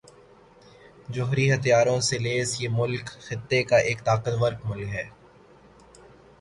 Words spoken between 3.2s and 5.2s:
خطے کا ایک طاقتور ملک ہے